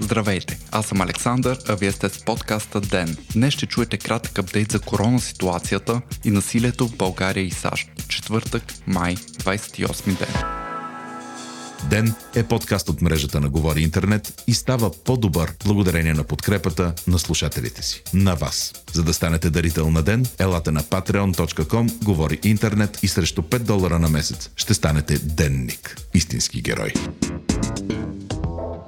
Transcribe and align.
Здравейте, 0.00 0.58
аз 0.70 0.86
съм 0.86 1.00
Александър, 1.00 1.58
а 1.68 1.74
вие 1.74 1.92
сте 1.92 2.08
с 2.08 2.24
подкаста 2.24 2.80
ДЕН. 2.80 3.16
Днес 3.32 3.54
ще 3.54 3.66
чуете 3.66 3.96
кратък 3.96 4.38
апдейт 4.38 4.72
за 4.72 4.80
корона 4.80 5.20
ситуацията 5.20 6.00
и 6.24 6.30
насилието 6.30 6.88
в 6.88 6.96
България 6.96 7.44
и 7.44 7.50
САЩ. 7.50 7.88
Четвъртък, 8.08 8.62
май, 8.86 9.16
28 9.16 10.04
ден. 10.06 10.44
Ден 11.90 12.14
е 12.34 12.42
подкаст 12.42 12.88
от 12.88 13.02
мрежата 13.02 13.40
на 13.40 13.48
Говори 13.48 13.82
Интернет 13.82 14.42
и 14.46 14.54
става 14.54 14.90
по-добър 15.04 15.52
благодарение 15.64 16.14
на 16.14 16.24
подкрепата 16.24 16.94
на 17.06 17.18
слушателите 17.18 17.82
си. 17.82 18.02
На 18.14 18.34
вас. 18.34 18.72
За 18.92 19.02
да 19.02 19.14
станете 19.14 19.50
дарител 19.50 19.90
на 19.90 20.02
Ден, 20.02 20.26
елате 20.38 20.70
на 20.70 20.82
patreon.com, 20.82 22.04
Говори 22.04 22.38
Интернет 22.44 22.98
и 23.02 23.08
срещу 23.08 23.42
5 23.42 23.58
долара 23.58 23.98
на 23.98 24.08
месец 24.08 24.50
ще 24.56 24.74
станете 24.74 25.18
денник. 25.18 25.96
Истински 26.14 26.62
герой. 26.62 26.92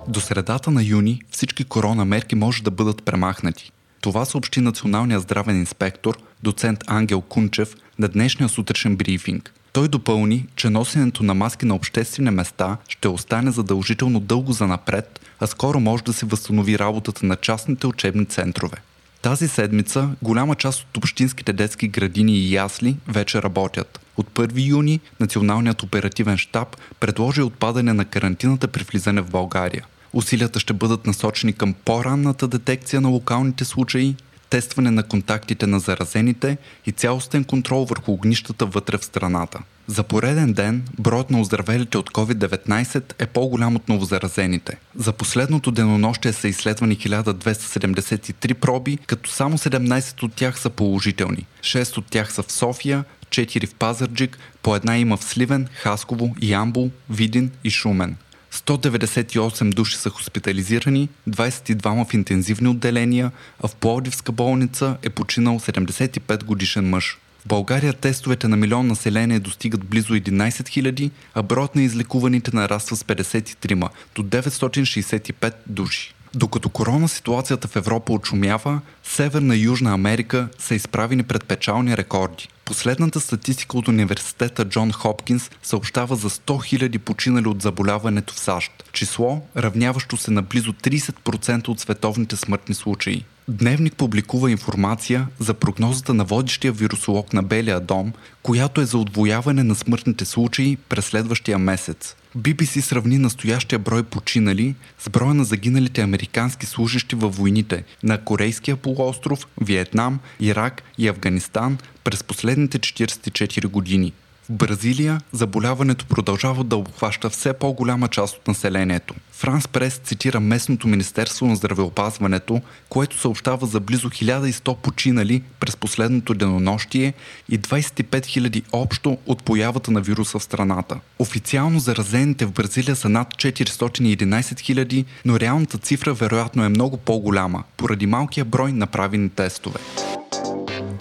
До 0.09 0.21
средата 0.21 0.71
на 0.71 0.83
юни 0.83 1.23
всички 1.31 1.65
корона 1.65 2.05
мерки 2.05 2.35
може 2.35 2.63
да 2.63 2.71
бъдат 2.71 3.03
премахнати. 3.03 3.73
Това 4.01 4.25
съобщи 4.25 4.61
националният 4.61 5.23
здравен 5.23 5.57
инспектор, 5.57 6.19
доцент 6.43 6.85
Ангел 6.87 7.21
Кунчев, 7.21 7.75
на 7.99 8.09
днешния 8.09 8.49
сутрешен 8.49 8.97
брифинг. 8.97 9.53
Той 9.73 9.89
допълни, 9.89 10.47
че 10.57 10.71
носенето 10.71 11.23
на 11.23 11.35
маски 11.35 11.67
на 11.67 11.75
обществени 11.75 12.31
места 12.31 12.77
ще 12.89 13.09
остане 13.09 13.51
задължително 13.51 14.21
дълго 14.21 14.53
за 14.53 14.67
напред, 14.67 15.21
а 15.41 15.47
скоро 15.47 15.81
може 15.81 16.05
да 16.05 16.13
се 16.13 16.27
възстанови 16.27 16.79
работата 16.79 17.27
на 17.27 17.37
частните 17.37 17.87
учебни 17.87 18.27
центрове. 18.27 18.77
Тази 19.23 19.49
седмица 19.49 20.09
голяма 20.23 20.55
част 20.55 20.81
от 20.83 20.97
общинските 20.97 21.53
детски 21.53 21.89
градини 21.89 22.39
и 22.39 22.55
ясли 22.55 22.97
вече 23.09 23.43
работят. 23.43 24.01
От 24.17 24.31
1 24.31 24.69
юни 24.69 25.01
Националният 25.21 25.83
оперативен 25.83 26.37
штаб 26.39 26.77
предложи 27.01 27.43
отпадане 27.43 27.93
на 27.93 28.05
карантината 28.05 28.69
при 28.69 28.85
влизане 28.85 29.21
в 29.21 29.31
България. 29.31 29.87
Усилията 30.13 30.61
ще 30.61 30.73
бъдат 30.73 31.07
насочени 31.07 31.53
към 31.53 31.75
по-ранната 31.85 32.49
детекция 32.49 33.01
на 33.01 33.09
локалните 33.09 33.65
случаи, 33.65 34.15
тестване 34.51 34.91
на 34.91 35.03
контактите 35.03 35.67
на 35.67 35.81
заразените 35.81 36.57
и 36.87 36.93
цялостен 36.93 37.45
контрол 37.45 37.85
върху 37.85 38.13
огнищата 38.13 38.67
вътре 38.67 38.99
в 38.99 39.05
страната. 39.05 39.59
За 39.89 40.03
пореден 40.03 40.53
ден 40.53 40.85
броят 40.99 41.31
на 41.31 41.41
оздравелите 41.41 41.99
от 41.99 42.11
COVID-19 42.11 43.13
е 43.19 43.27
по-голям 43.27 43.77
от 43.77 43.89
новозаразените. 43.89 44.77
За 44.97 45.13
последното 45.13 45.71
денонощие 45.71 46.33
са 46.33 46.49
изследвани 46.49 46.97
1273 46.97 48.55
проби, 48.55 48.99
като 49.07 49.31
само 49.31 49.59
17 49.59 50.23
от 50.23 50.35
тях 50.35 50.61
са 50.61 50.71
положителни. 50.71 51.47
6 51.61 51.99
от 51.99 52.07
тях 52.07 52.33
са 52.33 52.43
в 52.43 52.53
София, 52.53 53.05
4 53.29 53.67
в 53.67 53.75
Пазарджик, 53.75 54.39
по 54.63 54.77
една 54.77 54.99
има 54.99 55.17
в 55.17 55.25
Сливен, 55.25 55.69
Хасково, 55.75 56.35
Ямбул, 56.43 56.91
Видин 57.11 57.51
и 57.65 57.71
Шумен. 57.71 58.17
198 58.57 59.75
души 59.75 59.97
са 59.97 60.11
хоспитализирани, 60.11 61.09
22 61.31 62.05
в 62.05 62.15
интензивни 62.15 62.69
отделения, 62.69 63.33
а 63.63 63.69
в 63.69 63.75
Пловдивска 63.75 64.33
болница 64.33 64.97
е 65.03 65.11
починал 65.11 65.61
75 65.61 66.45
годишен 66.45 66.89
мъж. 66.89 67.19
В 67.39 67.49
България 67.49 67.93
тестовете 67.93 68.49
на 68.49 68.57
милион 68.57 68.87
население 68.87 69.41
достигат 69.41 69.85
близо 69.85 70.15
11 70.15 70.49
000, 70.51 71.11
а 71.35 71.43
броят 71.43 71.75
на 71.75 71.83
излекуваните 71.83 72.51
нараства 72.55 72.97
с 72.97 73.05
53 73.05 73.89
до 74.15 74.23
965 74.23 75.55
души. 75.67 76.16
Докато 76.37 76.69
корона 76.69 77.09
ситуацията 77.09 77.69
в 77.69 77.77
Европа 77.77 78.13
очумява, 78.13 78.81
Северна 79.05 79.57
и 79.57 79.63
Южна 79.63 79.93
Америка 79.95 80.49
са 80.59 80.75
изправени 80.75 81.23
пред 81.23 81.45
печални 81.45 81.97
рекорди. 81.97 82.49
Последната 82.65 83.21
статистика 83.21 83.79
от 83.79 83.89
университета 83.89 84.65
Джон 84.65 84.93
Хопкинс 84.93 85.51
съобщава 85.63 86.17
за 86.17 86.31
100 86.31 86.41
000 86.89 86.99
починали 86.99 87.49
от 87.49 87.63
заболяването 87.63 88.35
в 88.35 88.39
САЩ. 88.39 88.73
Число, 88.93 89.43
равняващо 89.57 90.17
се 90.17 90.31
на 90.31 90.43
близо 90.43 90.73
30% 90.73 91.69
от 91.69 91.81
световните 91.81 92.37
смъртни 92.37 92.75
случаи. 92.75 93.25
Дневник 93.49 93.95
публикува 93.95 94.51
информация 94.51 95.27
за 95.39 95.55
прогнозата 95.55 96.15
на 96.15 96.25
водещия 96.25 96.73
вирусолог 96.73 97.33
на 97.33 97.43
Белия 97.43 97.81
дом, 97.81 98.13
която 98.43 98.81
е 98.81 98.87
за 98.87 98.99
отвояване 98.99 99.63
на 99.63 99.75
смъртните 99.75 100.25
случаи 100.25 100.77
през 100.89 101.05
следващия 101.05 101.59
месец. 101.59 102.17
BBC 102.37 102.81
сравни 102.81 103.19
настоящия 103.19 103.79
брой 103.79 104.03
починали 104.03 104.75
с 104.99 105.11
броя 105.11 105.35
на 105.35 105.45
загиналите 105.45 106.01
американски 106.01 106.67
служащи 106.67 107.17
във 107.17 107.37
войните 107.37 107.85
на 108.03 108.19
Корейския 108.19 108.77
полуостров, 108.77 109.47
Виетнам, 109.61 110.21
Ирак 110.41 110.83
и 110.99 111.09
Афганистан 111.09 111.79
през 112.05 112.25
последните 112.25 112.79
44 112.79 113.67
години. 113.67 114.13
В 114.49 114.53
Бразилия 114.53 115.21
заболяването 115.33 116.07
продължава 116.07 116.65
да 116.65 116.77
обхваща 116.77 117.31
все 117.31 117.53
по-голяма 117.53 118.09
част 118.09 118.37
от 118.37 118.49
населението. 118.49 119.15
Франс 119.33 119.69
Прес 119.69 120.01
цитира 120.05 120.41
местното 120.41 120.89
Министерство 120.89 121.47
на 121.47 121.57
здравеопазването, 121.57 122.61
което 122.89 123.19
съобщава 123.19 123.67
за 123.67 123.81
близо 123.81 124.11
1100 124.11 124.77
починали 124.77 125.43
през 125.61 125.77
последното 125.77 126.35
денонощие 126.35 127.15
и 127.49 127.61
25 127.61 128.05
000 128.05 128.63
общо 128.73 129.19
от 129.27 129.43
появата 129.43 129.91
на 129.91 130.01
вируса 130.01 130.39
в 130.39 130.43
страната. 130.43 131.01
Официално 131.19 131.79
заразените 131.79 132.47
в 132.47 132.53
Бразилия 132.53 132.97
са 132.97 133.09
над 133.09 133.29
411 133.29 134.41
000, 134.41 135.05
но 135.25 135.41
реалната 135.41 135.79
цифра 135.79 136.15
вероятно 136.15 136.65
е 136.65 136.69
много 136.69 136.97
по-голяма, 136.97 137.65
поради 137.77 138.07
малкия 138.07 138.45
брой 138.45 138.73
направени 138.73 139.31
тестове. 139.31 139.79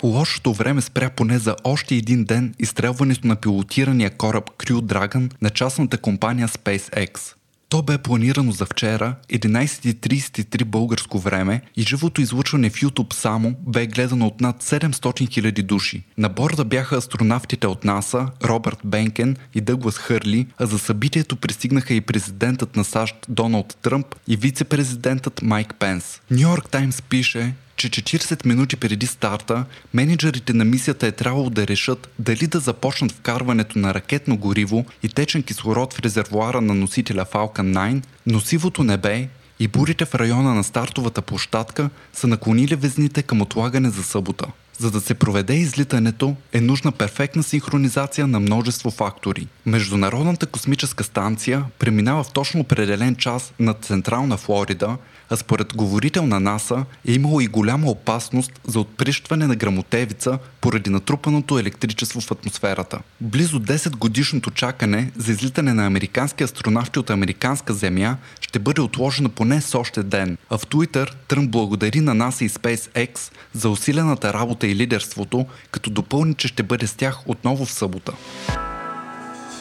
Лошото 0.06 0.54
време 0.54 0.82
спря 0.82 1.10
поне 1.10 1.40
за 1.40 1.56
още 1.64 1.96
един 1.96 2.24
ден 2.24 2.54
изстрелването 2.60 3.28
на 3.28 3.36
пилотирания 3.36 4.10
кораб 4.10 4.50
Crew 4.58 4.80
Dragon 4.80 5.34
на 5.42 5.50
частната 5.50 5.98
компания 5.98 6.48
SpaceX. 6.48 7.34
То 7.70 7.82
бе 7.82 7.98
планирано 7.98 8.52
за 8.52 8.66
вчера, 8.66 9.16
11.33 9.34 10.64
българско 10.64 11.20
време 11.20 11.62
и 11.76 11.82
живото 11.82 12.22
излучване 12.22 12.70
в 12.70 12.74
YouTube 12.74 13.14
само 13.14 13.56
бе 13.68 13.88
гледано 13.88 14.28
от 14.28 14.42
над 14.42 14.64
700 14.64 14.90
000 14.92 15.64
души. 15.64 16.04
На 16.18 16.30
борда 16.30 16.66
бяха 16.66 16.98
астронавтите 16.98 17.68
от 17.68 17.84
НАСА, 17.84 18.28
Робърт 18.44 18.80
Бенкен 18.84 19.36
и 19.56 19.62
Дъглас 19.62 19.98
Хърли, 19.98 20.48
а 20.58 20.66
за 20.66 20.80
събитието 20.80 21.36
пристигнаха 21.36 21.94
и 21.94 22.02
президентът 22.02 22.76
на 22.76 22.84
САЩ 22.84 23.16
Доналд 23.30 23.78
Тръмп 23.82 24.16
и 24.28 24.38
вице-президентът 24.38 25.42
Майк 25.42 25.76
Пенс. 25.80 26.22
Нью 26.32 26.42
Йорк 26.42 26.70
Таймс 26.70 27.02
пише, 27.02 27.54
че 27.76 27.90
40 27.90 28.46
минути 28.46 28.76
преди 28.76 29.08
старта, 29.08 29.66
менеджерите 29.94 30.54
на 30.54 30.66
мисията 30.66 31.08
е 31.08 31.12
трябвало 31.12 31.50
да 31.50 31.68
решат 31.68 32.10
дали 32.20 32.48
да 32.48 32.60
започнат 32.60 33.12
вкарването 33.12 33.80
на 33.80 33.94
ракетно 33.94 34.38
гориво 34.38 34.86
и 35.04 35.10
течен 35.10 35.44
кислород 35.44 35.94
в 35.94 36.00
резервуара 36.00 36.62
на 36.62 36.74
носителя 36.74 37.26
Falcon 37.26 37.74
9, 37.74 38.04
но 38.28 38.40
сивото 38.40 38.84
небе 38.84 39.30
и 39.60 39.68
бурите 39.68 40.06
в 40.06 40.16
района 40.16 40.54
на 40.54 40.64
стартовата 40.64 41.22
площадка 41.22 41.90
са 42.14 42.28
наклонили 42.28 42.76
везните 42.76 43.24
към 43.24 43.42
отлагане 43.42 43.90
за 43.90 44.04
събота. 44.04 44.46
За 44.78 44.92
да 44.92 45.02
се 45.02 45.14
проведе 45.14 45.54
излитането 45.54 46.36
е 46.54 46.62
нужна 46.62 46.92
перфектна 46.92 47.44
синхронизация 47.44 48.28
на 48.28 48.40
множество 48.40 48.92
фактори. 48.92 49.48
Международната 49.66 50.46
космическа 50.46 51.04
станция 51.04 51.64
преминава 51.80 52.24
в 52.24 52.32
точно 52.32 52.62
определен 52.62 53.16
час 53.16 53.54
над 53.60 53.86
Централна 53.86 54.38
Флорида, 54.38 54.98
а 55.30 55.36
според 55.38 55.76
говорител 55.76 56.26
на 56.26 56.40
НАСА 56.40 56.86
е 57.08 57.12
имало 57.12 57.42
и 57.42 57.48
голяма 57.48 57.88
опасност 57.88 58.52
за 58.68 58.80
отприщване 58.80 59.48
на 59.48 59.56
грамотевица 59.56 60.40
поради 60.62 60.90
натрупаното 60.90 61.60
електричество 61.60 62.22
в 62.22 62.32
атмосферата. 62.32 63.00
Близо 63.22 63.60
10 63.60 63.96
годишното 63.96 64.52
чакане 64.52 65.12
за 65.18 65.32
излитане 65.32 65.74
на 65.74 65.86
американски 65.86 66.44
астронавти 66.44 67.00
от 67.00 67.10
американска 67.10 67.74
земя 67.74 68.18
ще 68.42 68.60
бъде 68.60 68.82
отложено 68.82 69.30
поне 69.30 69.62
с 69.62 69.76
още 69.76 70.04
ден. 70.04 70.38
А 70.50 70.58
в 70.58 70.66
Twitter 70.66 71.12
Тръмп 71.28 71.52
благодари 71.52 72.00
на 72.02 72.16
NASA 72.16 72.46
и 72.46 72.50
SpaceX 72.50 73.32
за 73.54 73.70
усилената 73.70 74.34
работа 74.34 74.65
и 74.68 74.76
лидерството, 74.76 75.46
като 75.72 75.90
допълни, 75.90 76.34
че 76.34 76.48
ще 76.48 76.64
бъде 76.64 76.88
с 76.88 76.94
тях 76.94 77.20
отново 77.26 77.66
в 77.66 77.72
събота. 77.72 78.14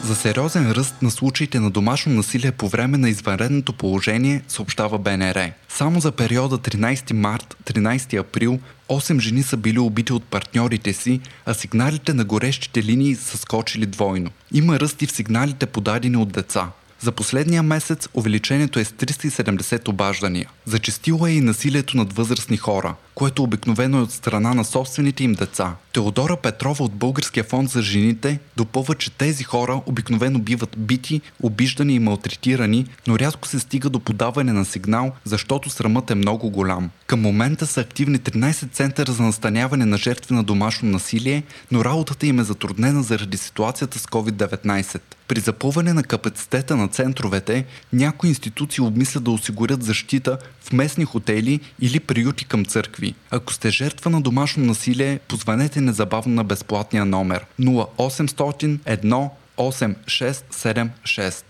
За 0.03 0.15
сериозен 0.15 0.71
ръст 0.71 1.01
на 1.01 1.11
случаите 1.11 1.59
на 1.59 1.69
домашно 1.69 2.13
насилие 2.13 2.51
по 2.51 2.69
време 2.69 2.97
на 2.97 3.09
извънредното 3.09 3.73
положение 3.73 4.41
съобщава 4.47 4.97
БНР. 4.97 5.51
Само 5.69 5.99
за 5.99 6.11
периода 6.11 6.57
13 6.57 7.13
март 7.13 7.57
13 7.65 8.19
април 8.19 8.59
8 8.89 9.19
жени 9.19 9.43
са 9.43 9.57
били 9.57 9.79
убити 9.79 10.13
от 10.13 10.23
партньорите 10.23 10.93
си, 10.93 11.21
а 11.45 11.53
сигналите 11.53 12.13
на 12.13 12.25
горещите 12.25 12.83
линии 12.83 13.15
са 13.15 13.37
скочили 13.37 13.85
двойно. 13.85 14.29
Има 14.53 14.79
ръст 14.79 15.01
и 15.01 15.07
в 15.07 15.11
сигналите 15.11 15.65
подадени 15.65 16.17
от 16.17 16.31
деца. 16.31 16.69
За 16.99 17.11
последния 17.11 17.63
месец 17.63 18.07
увеличението 18.13 18.79
е 18.79 18.85
с 18.85 18.91
370 18.91 19.87
обаждания. 19.87 20.49
Зачастило 20.65 21.27
е 21.27 21.31
и 21.31 21.41
насилието 21.41 21.97
над 21.97 22.13
възрастни 22.13 22.57
хора. 22.57 22.95
Което 23.15 23.43
обикновено 23.43 23.97
е 23.97 24.01
от 24.01 24.11
страна 24.11 24.53
на 24.53 24.65
собствените 24.65 25.23
им 25.23 25.33
деца. 25.33 25.75
Теодора 25.93 26.37
Петрова 26.37 26.85
от 26.85 26.93
Българския 26.93 27.43
фонд 27.43 27.69
за 27.69 27.81
жените 27.81 28.39
допълва, 28.57 28.95
че 28.95 29.11
тези 29.11 29.43
хора 29.43 29.81
обикновено 29.85 30.39
биват 30.39 30.75
бити, 30.77 31.21
обиждани 31.41 31.95
и 31.95 31.99
малтретирани, 31.99 32.85
но 33.07 33.19
рязко 33.19 33.47
се 33.47 33.59
стига 33.59 33.89
до 33.89 33.99
подаване 33.99 34.53
на 34.53 34.65
сигнал, 34.65 35.11
защото 35.23 35.69
срамът 35.69 36.11
е 36.11 36.15
много 36.15 36.49
голям. 36.49 36.89
Към 37.07 37.21
момента 37.21 37.67
са 37.67 37.81
активни 37.81 38.19
13 38.19 38.71
центъра 38.71 39.11
за 39.11 39.23
настаняване 39.23 39.85
на 39.85 39.97
жертви 39.97 40.35
на 40.35 40.43
домашно 40.43 40.89
насилие, 40.89 41.43
но 41.71 41.85
работата 41.85 42.27
им 42.27 42.39
е 42.39 42.43
затруднена 42.43 43.03
заради 43.03 43.37
ситуацията 43.37 43.99
с 43.99 44.05
COVID-19. 44.05 45.01
При 45.27 45.39
запълване 45.39 45.93
на 45.93 46.03
капацитета 46.03 46.75
на 46.75 46.87
центровете, 46.87 47.65
някои 47.93 48.29
институции 48.29 48.83
обмислят 48.83 49.23
да 49.23 49.31
осигурят 49.31 49.83
защита 49.83 50.37
в 50.61 50.73
местни 50.73 51.05
хотели 51.05 51.59
или 51.81 51.99
приюти 51.99 52.45
към 52.45 52.65
църкви. 52.65 53.04
Ако 53.31 53.53
сте 53.53 53.69
жертва 53.69 54.09
на 54.09 54.21
домашно 54.21 54.65
насилие, 54.65 55.19
позванете 55.27 55.81
незабавно 55.81 56.33
на 56.33 56.43
безплатния 56.43 57.05
номер 57.05 57.45
0800 57.59 58.79
1 58.79 59.29
8676. 59.57 61.45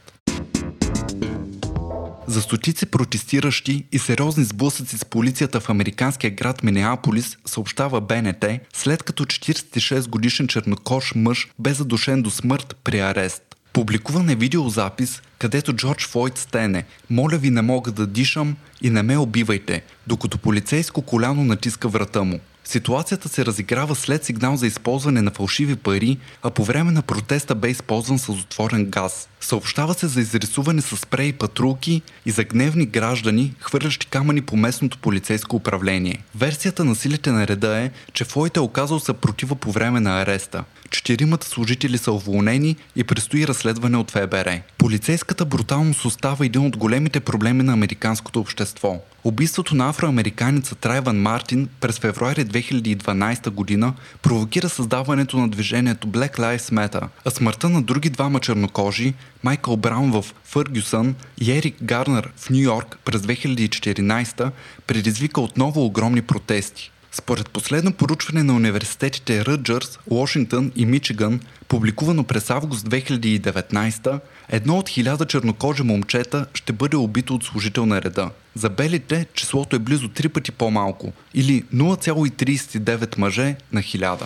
За 2.28 2.42
стотици 2.42 2.86
протестиращи 2.86 3.86
и 3.92 4.00
сериозни 4.00 4.44
сблъсъци 4.44 4.98
с 4.98 5.06
полицията 5.06 5.60
в 5.60 5.70
американския 5.70 6.32
град 6.32 6.64
Минеаполис 6.64 7.38
съобщава 7.46 8.02
БНТ, 8.02 8.46
след 8.74 9.04
като 9.04 9.26
46 9.26 10.10
годишен 10.10 10.48
чернокош 10.48 11.16
мъж 11.16 11.48
бе 11.60 11.74
задушен 11.74 12.22
до 12.22 12.32
смърт 12.32 12.76
при 12.84 13.00
арест. 13.00 13.44
Публикуван 13.76 14.30
е 14.30 14.36
видеозапис, 14.36 15.22
където 15.40 15.74
Джордж 15.74 16.08
Флойд 16.08 16.38
стене 16.38 16.86
«Моля 17.10 17.38
ви 17.38 17.50
не 17.50 17.62
мога 17.62 17.92
да 17.92 18.08
дишам 18.08 18.56
и 18.82 18.90
не 18.90 19.04
ме 19.04 19.18
убивайте», 19.18 19.84
докато 20.08 20.38
полицейско 20.38 21.02
коляно 21.02 21.44
натиска 21.44 21.88
врата 21.88 22.24
му. 22.24 22.40
Ситуацията 22.68 23.30
се 23.30 23.46
разиграва 23.46 23.96
след 23.96 24.24
сигнал 24.24 24.56
за 24.56 24.68
използване 24.68 25.22
на 25.22 25.32
фалшиви 25.32 25.76
пари, 25.76 26.18
а 26.44 26.50
по 26.50 26.64
време 26.64 26.92
на 26.92 27.02
протеста 27.02 27.56
бе 27.56 27.70
използван 27.70 28.20
с 28.20 28.30
отворен 28.30 28.86
газ. 28.86 29.30
Съобщава 29.42 29.94
се 29.94 30.08
за 30.08 30.22
изрисуване 30.22 30.82
с 30.82 30.98
спрей 30.98 31.34
патрулки 31.34 32.02
и 32.26 32.32
за 32.32 32.44
гневни 32.44 32.86
граждани, 32.86 33.54
хвърлящи 33.60 34.08
камъни 34.08 34.42
по 34.42 34.58
местното 34.58 34.98
полицейско 34.98 35.56
управление. 35.56 36.24
Версията 36.36 36.86
на 36.86 36.96
силите 36.96 37.32
на 37.32 37.48
реда 37.48 37.78
е, 37.78 37.92
че 38.14 38.24
Флойд 38.24 38.58
е 38.58 38.60
оказал 38.60 39.00
съпротива 39.00 39.56
по 39.56 39.72
време 39.72 40.00
на 40.00 40.22
ареста. 40.22 40.64
Четиримата 40.90 41.48
служители 41.48 41.98
са 41.98 42.12
уволнени 42.12 42.76
и 42.96 43.04
предстои 43.04 43.48
разследване 43.48 43.98
от 43.98 44.12
ФБР. 44.12 44.62
Полицейската 44.78 45.46
бруталност 45.46 46.06
остава 46.06 46.46
един 46.46 46.66
от 46.66 46.78
големите 46.78 47.20
проблеми 47.20 47.64
на 47.64 47.74
американското 47.74 48.40
общество. 48.40 49.02
Убийството 49.26 49.76
на 49.76 49.90
афроамериканица 49.90 50.76
Трайван 50.76 51.22
Мартин 51.22 51.70
през 51.82 52.00
февруари 52.00 52.46
2012 52.46 53.50
година 53.50 53.94
провокира 54.22 54.70
създаването 54.70 55.38
на 55.38 55.50
движението 55.50 56.08
Black 56.08 56.38
Lives 56.38 56.58
Matter, 56.58 57.08
а 57.26 57.32
смъртта 57.32 57.70
на 57.70 57.82
други 57.82 58.10
двама 58.10 58.40
чернокожи, 58.40 59.14
Майкъл 59.44 59.78
Браун 59.78 60.12
в 60.12 60.26
Фъргюсън 60.44 61.16
и 61.42 61.52
Ерик 61.52 61.76
Гарнер 61.84 62.32
в 62.38 62.50
Нью 62.50 62.62
Йорк 62.62 62.98
през 63.06 63.22
2014 63.22 64.52
предизвика 64.88 65.42
отново 65.42 65.86
огромни 65.86 66.22
протести. 66.22 66.92
Според 67.18 67.50
последно 67.50 67.94
поручване 67.94 68.44
на 68.44 68.56
университетите 68.56 69.46
Ръджърс, 69.46 70.00
Вашингтон 70.12 70.72
и 70.76 70.86
Мичиган, 70.86 71.40
публикувано 71.68 72.24
през 72.24 72.50
август 72.50 72.90
2019, 72.90 74.20
едно 74.50 74.78
от 74.78 74.90
хиляда 74.90 75.26
чернокожи 75.26 75.84
момчета 75.84 76.46
ще 76.54 76.74
бъде 76.74 76.98
убито 76.98 77.36
от 77.36 77.44
служител 77.44 77.86
на 77.86 78.02
реда. 78.02 78.30
За 78.56 78.70
белите 78.70 79.26
числото 79.34 79.76
е 79.76 79.80
близо 79.80 80.10
три 80.10 80.30
пъти 80.30 80.52
по-малко, 80.52 81.14
или 81.34 81.64
0,39 81.74 83.18
мъже 83.18 83.56
на 83.72 83.82
хиляда. 83.82 84.26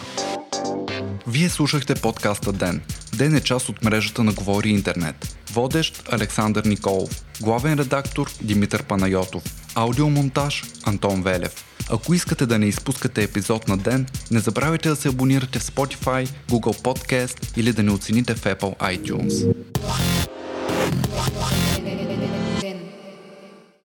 Вие 1.28 1.50
слушахте 1.50 1.96
подкаста 1.96 2.54
Ден. 2.54 2.82
Ден 3.18 3.36
е 3.36 3.42
част 3.42 3.70
от 3.70 3.84
мрежата 3.84 4.24
на 4.24 4.34
Говори 4.34 4.70
Интернет. 4.70 5.38
Водещ 5.52 6.10
Александър 6.12 6.66
Николов. 6.66 7.10
Главен 7.42 7.80
редактор 7.80 8.32
Димитър 8.42 8.84
Панайотов. 8.84 9.44
Аудиомонтаж 9.76 10.64
Антон 10.86 11.24
Велев. 11.24 11.66
Ако 11.92 12.14
искате 12.14 12.46
да 12.46 12.60
не 12.60 12.66
изпускате 12.66 13.24
епизод 13.24 13.68
на 13.68 13.78
ден, 13.78 14.06
не 14.32 14.40
забравяйте 14.40 14.90
да 14.90 14.96
се 14.96 15.08
абонирате 15.08 15.60
в 15.60 15.64
Spotify, 15.64 16.30
Google 16.50 16.82
Podcast 16.82 17.58
или 17.58 17.74
да 17.74 17.84
не 17.84 17.92
оцените 17.92 18.34
в 18.34 18.44
Apple 18.44 18.78
iTunes. 18.78 19.56